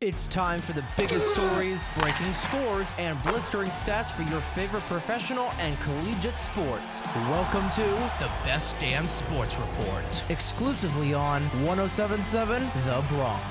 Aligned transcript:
It's 0.00 0.28
time 0.28 0.60
for 0.60 0.74
the 0.74 0.84
biggest 0.96 1.34
stories, 1.34 1.88
breaking 1.98 2.32
scores, 2.32 2.94
and 2.98 3.20
blistering 3.24 3.68
stats 3.68 4.12
for 4.12 4.22
your 4.30 4.40
favorite 4.40 4.84
professional 4.84 5.50
and 5.58 5.76
collegiate 5.80 6.38
sports. 6.38 7.00
Welcome 7.16 7.68
to 7.70 7.82
The 8.20 8.30
Best 8.44 8.78
Damn 8.78 9.08
Sports 9.08 9.58
Report. 9.58 10.24
exclusively 10.28 11.14
on 11.14 11.42
1077 11.66 12.62
The 12.86 13.04
Bronx. 13.08 13.44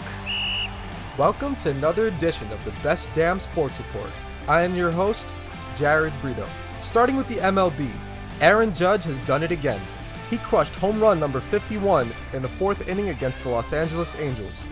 Welcome 1.18 1.57
to 1.57 1.71
another 1.71 2.07
edition 2.07 2.50
of 2.54 2.64
the 2.64 2.71
Best 2.82 3.14
Damn 3.14 3.41
Sports 3.41 3.77
Report. 3.79 4.14
I 4.48 4.64
am 4.64 4.73
your 4.73 4.93
host, 4.93 5.36
Jared 5.75 6.14
Brito. 6.21 6.48
Starting 6.82 7.18
with 7.18 7.27
the 7.27 7.39
MLB, 7.39 7.91
Aaron 8.39 8.73
Judge 8.73 9.04
has 9.04 9.20
done 9.25 9.43
it 9.43 9.52
again. 9.52 9.82
He 10.29 10.38
crushed 10.38 10.75
home 10.75 11.02
run 11.02 11.20
number 11.20 11.41
51 11.41 12.09
in 12.32 12.41
the 12.41 12.48
fourth 12.48 12.88
inning 12.88 13.09
against 13.09 13.41
the 13.41 13.50
Los 13.50 13.73
Angeles 13.73 14.16
Angels. 14.16 14.66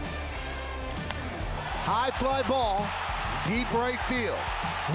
High 1.86 2.10
fly 2.10 2.42
ball, 2.42 2.82
deep 3.46 3.72
right 3.72 4.02
field. 4.10 4.42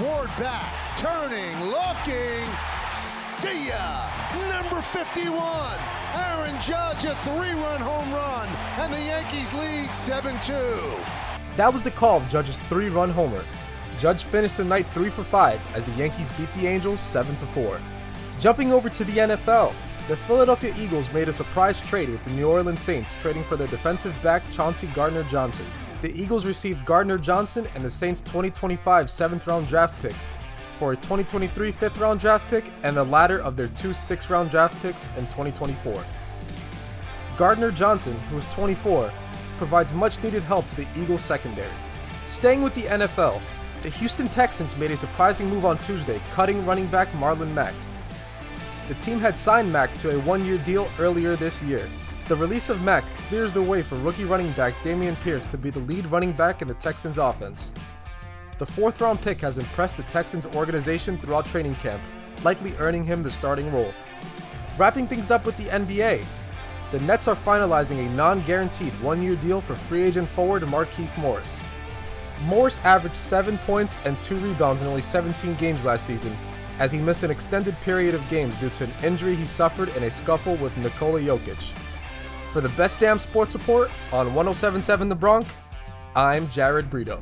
Ward 0.03 0.27
back, 0.37 0.67
turning, 0.97 1.55
looking. 1.71 2.43
See 2.91 3.69
ya! 3.69 4.11
Number 4.49 4.81
51, 4.81 5.79
Aaron 6.15 6.53
Judge, 6.61 7.05
a 7.05 7.15
three-run 7.23 7.79
home 7.79 8.11
run, 8.11 8.45
and 8.77 8.91
the 8.91 8.99
Yankees 8.99 9.53
lead 9.53 9.87
7-2. 9.87 11.55
That 11.55 11.71
was 11.71 11.81
the 11.81 11.91
call 11.91 12.17
of 12.17 12.27
Judge's 12.27 12.59
three-run 12.59 13.09
homer. 13.09 13.45
Judge 13.97 14.25
finished 14.25 14.57
the 14.57 14.65
night 14.65 14.85
3 14.87 15.09
for 15.09 15.23
5 15.23 15.73
as 15.73 15.85
the 15.85 15.93
Yankees 15.93 16.29
beat 16.33 16.53
the 16.55 16.67
Angels 16.67 16.99
7-4. 16.99 17.79
Jumping 18.41 18.73
over 18.73 18.89
to 18.89 19.05
the 19.05 19.17
NFL, 19.17 19.73
the 20.09 20.17
Philadelphia 20.17 20.73
Eagles 20.77 21.09
made 21.13 21.29
a 21.29 21.33
surprise 21.33 21.79
trade 21.79 22.09
with 22.09 22.21
the 22.25 22.31
New 22.31 22.49
Orleans 22.49 22.81
Saints, 22.81 23.15
trading 23.21 23.45
for 23.45 23.55
their 23.55 23.67
defensive 23.67 24.13
back 24.21 24.43
Chauncey 24.51 24.87
Gardner 24.87 25.23
Johnson. 25.29 25.65
The 26.01 26.19
Eagles 26.19 26.47
received 26.47 26.83
Gardner 26.83 27.19
Johnson 27.19 27.67
and 27.75 27.85
the 27.85 27.89
Saints' 27.89 28.21
2025 28.21 29.05
7th 29.05 29.45
round 29.45 29.67
draft 29.67 30.01
pick 30.01 30.15
for 30.79 30.93
a 30.93 30.95
2023 30.95 31.71
5th 31.71 31.99
round 31.99 32.19
draft 32.19 32.49
pick 32.49 32.65
and 32.81 32.97
the 32.97 33.03
latter 33.03 33.37
of 33.37 33.55
their 33.55 33.67
two 33.67 33.89
6th 33.89 34.31
round 34.31 34.49
draft 34.49 34.81
picks 34.81 35.09
in 35.15 35.25
2024. 35.27 36.03
Gardner 37.37 37.69
Johnson, 37.69 38.17
who 38.31 38.37
is 38.39 38.47
24, 38.47 39.11
provides 39.59 39.93
much 39.93 40.21
needed 40.23 40.41
help 40.41 40.67
to 40.69 40.75
the 40.75 40.87
Eagles 40.97 41.21
secondary. 41.21 41.69
Staying 42.25 42.63
with 42.63 42.73
the 42.73 42.83
NFL, 42.83 43.39
the 43.83 43.89
Houston 43.89 44.27
Texans 44.27 44.75
made 44.75 44.89
a 44.89 44.97
surprising 44.97 45.51
move 45.51 45.65
on 45.65 45.77
Tuesday, 45.77 46.19
cutting 46.31 46.65
running 46.65 46.87
back 46.87 47.09
Marlon 47.11 47.53
Mack. 47.53 47.75
The 48.87 48.95
team 48.95 49.19
had 49.19 49.37
signed 49.37 49.71
Mack 49.71 49.95
to 49.99 50.15
a 50.15 50.19
one 50.21 50.45
year 50.45 50.57
deal 50.57 50.89
earlier 50.97 51.35
this 51.35 51.61
year. 51.61 51.87
The 52.27 52.35
release 52.35 52.69
of 52.69 52.81
Mack 52.83 53.03
clears 53.27 53.51
the 53.51 53.61
way 53.61 53.81
for 53.81 53.95
rookie 53.95 54.23
running 54.23 54.51
back 54.53 54.73
Dameon 54.83 55.21
Pierce 55.23 55.45
to 55.47 55.57
be 55.57 55.69
the 55.69 55.79
lead 55.79 56.05
running 56.05 56.31
back 56.31 56.61
in 56.61 56.67
the 56.67 56.73
Texans 56.75 57.17
offense. 57.17 57.73
The 58.57 58.65
fourth 58.65 59.01
round 59.01 59.21
pick 59.21 59.41
has 59.41 59.57
impressed 59.57 59.97
the 59.97 60.03
Texans 60.03 60.45
organization 60.45 61.17
throughout 61.17 61.45
training 61.45 61.75
camp, 61.75 62.01
likely 62.43 62.73
earning 62.77 63.03
him 63.03 63.21
the 63.21 63.31
starting 63.31 63.71
role. 63.73 63.93
Wrapping 64.77 65.07
things 65.07 65.31
up 65.31 65.45
with 65.45 65.57
the 65.57 65.65
NBA, 65.65 66.23
the 66.91 66.99
Nets 67.01 67.27
are 67.27 67.35
finalizing 67.35 68.05
a 68.05 68.09
non 68.11 68.41
guaranteed 68.41 68.93
one 69.01 69.21
year 69.21 69.35
deal 69.35 69.59
for 69.59 69.75
free 69.75 70.03
agent 70.03 70.27
forward 70.27 70.61
Markieff 70.63 71.17
Morris. 71.17 71.59
Morris 72.43 72.79
averaged 72.79 73.15
7 73.15 73.57
points 73.59 73.97
and 74.05 74.21
2 74.21 74.35
rebounds 74.37 74.81
in 74.81 74.87
only 74.87 75.01
17 75.01 75.55
games 75.55 75.83
last 75.83 76.05
season, 76.05 76.35
as 76.79 76.91
he 76.91 76.99
missed 76.99 77.23
an 77.23 77.31
extended 77.31 77.75
period 77.81 78.15
of 78.15 78.29
games 78.29 78.55
due 78.55 78.69
to 78.69 78.85
an 78.85 78.91
injury 79.03 79.35
he 79.35 79.45
suffered 79.45 79.89
in 79.95 80.03
a 80.03 80.11
scuffle 80.11 80.55
with 80.57 80.75
Nikola 80.77 81.19
Jokic. 81.19 81.71
For 82.51 82.59
the 82.59 82.69
best 82.69 82.99
damn 82.99 83.17
sports 83.17 83.53
report 83.53 83.89
on 84.11 84.27
1077 84.35 85.07
The 85.07 85.15
Bronx, 85.15 85.49
I'm 86.15 86.49
Jared 86.49 86.89
Brito. 86.89 87.21